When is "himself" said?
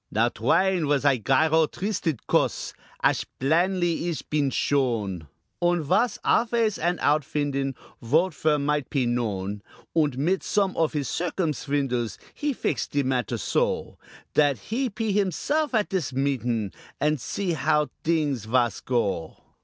15.11-15.75